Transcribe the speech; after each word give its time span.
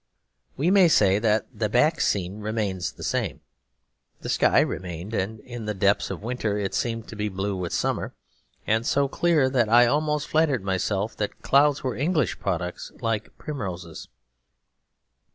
We 0.57 0.71
may 0.71 0.87
say 0.87 1.19
that 1.19 1.45
the 1.53 1.69
back 1.69 2.01
scene 2.01 2.39
remains 2.39 2.91
the 2.93 3.03
same. 3.03 3.41
The 4.21 4.29
sky 4.29 4.61
remained, 4.61 5.13
and 5.13 5.39
in 5.41 5.65
the 5.65 5.75
depths 5.75 6.09
of 6.09 6.23
winter 6.23 6.57
it 6.57 6.73
seemed 6.73 7.07
to 7.09 7.15
be 7.15 7.29
blue 7.29 7.55
with 7.55 7.71
summer; 7.71 8.15
and 8.65 8.83
so 8.83 9.07
clear 9.07 9.47
that 9.51 9.69
I 9.69 9.85
almost 9.85 10.27
flattered 10.27 10.63
myself 10.63 11.15
that 11.17 11.43
clouds 11.43 11.83
were 11.83 11.95
English 11.95 12.39
products 12.39 12.91
like 12.99 13.37
primroses. 13.37 14.07